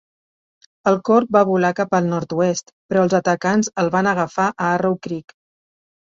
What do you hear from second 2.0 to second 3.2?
nord-oest, però els